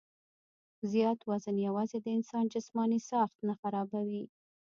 [0.91, 4.23] زيات وزن يواځې د انسان جسماني ساخت نۀ خرابوي